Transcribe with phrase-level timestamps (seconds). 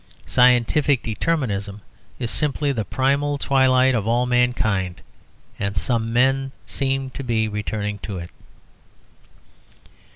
[0.25, 1.79] Scientific determinism
[2.17, 4.99] is simply the primal twilight of all mankind;
[5.59, 8.31] and some men seem to be returning to it.